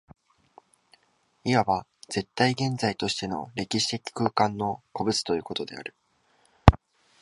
[1.43, 5.93] いわば絶対現在としての歴史的空間の個物ということである。